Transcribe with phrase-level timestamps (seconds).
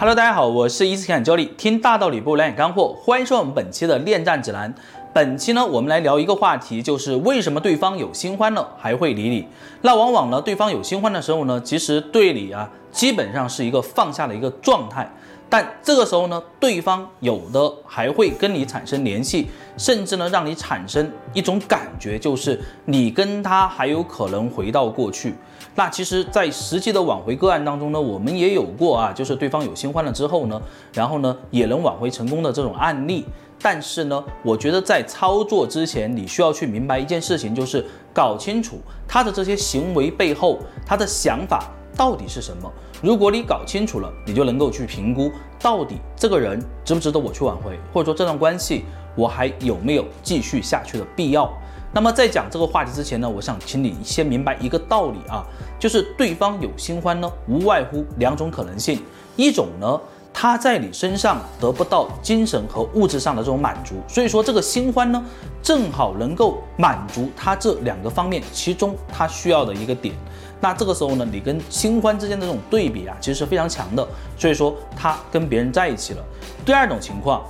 [0.00, 4.74] Hello，大家好，我是伊斯坎教练，听大道理不来点干货，欢迎收看我们本期的恋战指南。
[5.12, 9.46] 本期呢，我们来聊一个话题，就是为什么对方有新欢了还会理你？
[9.82, 15.06] 那往往呢，对方有新欢的时候呢，其实对你啊，基本上是一个放下的一个状态。
[15.50, 25.34] 但这个时候呢，对方有的还会跟你产生联系，甚至呢，让你产生一种感觉，就是你跟他还有可能回到过去。
[25.74, 33.26] 那其实，在实际的挽回个案当中呢，我们也有过啊，就是对方有新欢了之后呢，然后呢，也能挽回成功的这种案例。
[33.62, 42.72] 但是呢，我觉得在操作之前，你需要去明白一件事情，就是搞清楚他的这些行为背后，他的想法到底是什么。
[43.02, 51.52] 如果你搞清楚了，你就能够去评估到底这个人值不值得我去挽回，或者说这段关系我还有没有继续下去的必要。
[51.92, 55.44] 那么在讲这个话题之前呢，我想请你先明白一个道理啊，
[55.78, 59.02] 就是对方有新欢呢，无外乎两种可能性，
[59.36, 60.00] 一种呢。
[60.40, 65.22] 他在你身上得不到精神和物质上的这种满足，所以说这个新欢呢，
[65.62, 70.14] 正好能够满足他这两个方面其中他需要的一个点。
[70.58, 74.08] 那这个时候呢，你跟新欢之间的这种对比啊，其实是非常强的。
[74.38, 76.24] 所以说他跟别人在一起了。
[76.64, 77.42] 第二种情况，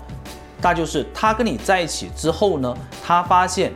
[0.60, 3.72] 那就是他跟你在一起之后呢，他发现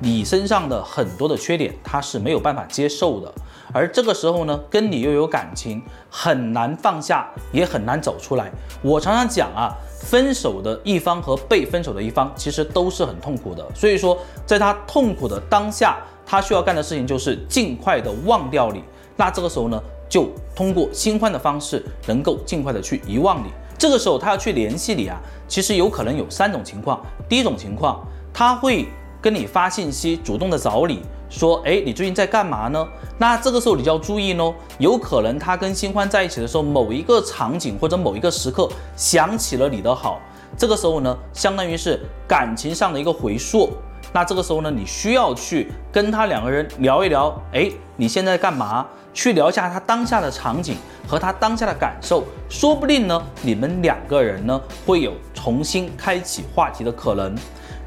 [0.00, 3.32] 你身上的很多的缺点，他是没有办法接受的。
[3.72, 8.50] 而这个时候呢，跟你又有感情，很难放下，也很难走出来。
[8.80, 13.66] 我常常讲啊，分手的一方和被分手的一方其实都是很痛苦的。
[13.74, 18.82] 所以说，在他痛苦的当下，他需要干的事情就是尽快的忘掉你。
[19.16, 23.50] 那这个时候呢，就通过新欢的方式，能够尽快的去遗忘你。
[23.76, 27.04] 这个时候他要去联系你啊，其实有可能有三种情况。
[27.28, 28.02] 第一种情况，
[28.32, 28.86] 他会
[29.20, 31.02] 跟你发信息，主动的找你。
[31.30, 32.86] 说，哎，你最近在干嘛呢？
[33.18, 40.18] 那这个时候你就要注意喽，有可能他跟新欢在一起的时候，某一个场景或者某一个时刻想起了你的好，
[40.56, 43.70] 这个时候呢，相当于是感情上的一个回溯。
[44.10, 48.86] 那这个时候呢，你需要去跟他两个人聊一聊，哎，你现在干嘛？
[49.12, 57.34] 去聊一下他当下的场景和他当下的感受，说不定呢，你们两个人呢会有重新开启话题的可能。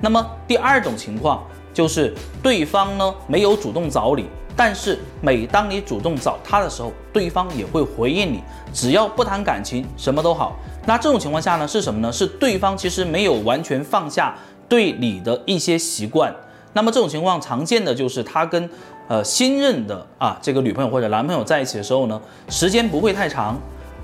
[0.02, 1.42] 那么第二种情况。
[1.74, 2.14] 就是
[2.44, 4.26] 对方呢没有主动找你，
[4.58, 8.44] 但是每当你主动找他的时候，对方也会回应你。
[8.74, 10.58] 只要不谈感情，什么都好。
[10.86, 12.12] 那这种情况下呢，是什么呢？
[12.12, 14.36] 是对方其实没有完全放下
[14.68, 16.36] 对你的一些习惯。
[16.74, 18.70] 那么这种情况常见的就是他跟
[19.08, 23.58] 呃新任的啊这个女朋友或者男朋友在一起的时候呢，时间不会太长，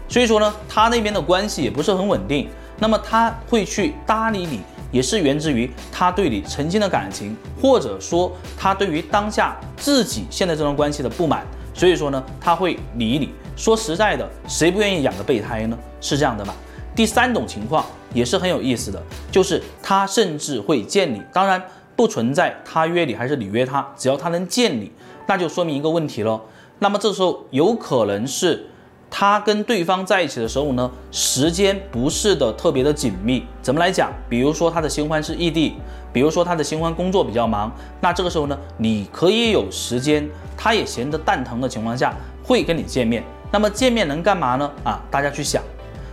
[0.07, 2.47] 所以说呢，他那边的关系也不是很稳定。
[2.79, 4.61] 那么他会去搭理你。
[4.91, 13.29] 也是源自于他对你曾经的感情，或者说他对于当下自己现在这段关系的不满，所以说呢，他会理你。
[13.55, 15.77] 说实在的，谁不愿意养个备胎呢？
[15.99, 16.53] 是这样的吧？
[16.95, 21.61] 第三种情况也是很有意思的，就是他甚至会见你，当然
[21.95, 24.91] 不存在他约你还是你约他，只要他能见你，
[25.27, 26.41] 那就说明一个问题了。
[26.79, 28.67] 那么这时候有可能是。
[29.09, 33.43] 他跟对方在一起的时候呢，时间不是的特别的紧密。
[33.61, 34.11] 怎么来讲？
[34.29, 35.75] 比如说他的新欢是异地，
[36.11, 42.13] 比如说他的新欢工作比较忙，那这个时候呢，你可以有时间，他也闲得蛋疼的情况下，
[42.43, 43.23] 会跟你见面。
[43.49, 44.69] 那么见面能干嘛呢？
[44.83, 45.63] 啊，大家去想。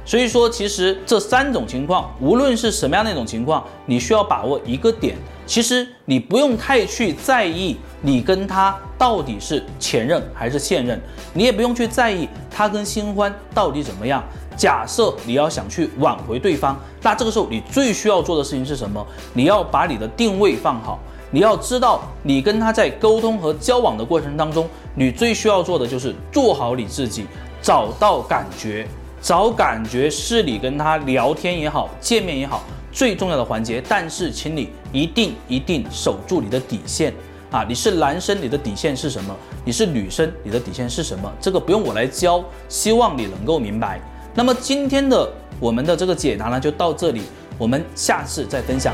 [0.04, 5.16] 所以说，其实这三种情况，无论是什么样的一种情况，你需要把握一个点。
[5.46, 11.00] 其实你不用太去在意你跟他到底是前任还是现任，
[11.32, 14.22] 你也不用去在意他跟新欢到底怎么样。
[14.56, 19.04] 假设你要想去挽回对方，那这个时候你最需要做的事情是什么？
[19.32, 20.98] 你要把你的定位放好，
[21.30, 27.26] 你要知道你跟他在沟通和交往的过程当中，你最需要做的就是做好你自己，
[27.60, 28.86] 找到感觉。
[29.24, 32.62] 找感觉是你跟他聊天也好，见面也好，
[32.92, 33.82] 最重要的环节。
[33.88, 37.10] 但是，请你一定一定守住你的底线
[37.50, 37.64] 啊！
[37.66, 39.34] 你是男生，你的底线是什么？
[39.64, 41.32] 你是女生，你的底线是什么？
[41.40, 43.98] 这个不用我来教，希望你能够明白。
[44.34, 45.26] 那么今天的
[45.58, 47.22] 我们的这个解答呢，就到这里，
[47.56, 48.92] 我们下次再分享。